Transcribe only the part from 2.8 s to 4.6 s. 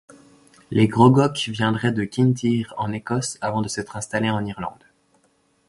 Écosse avant de s’être installés en